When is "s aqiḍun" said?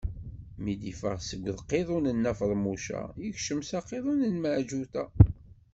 3.69-4.21